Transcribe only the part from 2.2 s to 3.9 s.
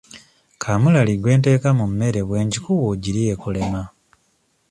bwe ngikuwa ogirye ekulema.